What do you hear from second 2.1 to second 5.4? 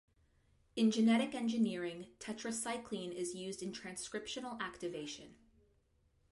tetracycline is used in transcriptional activation.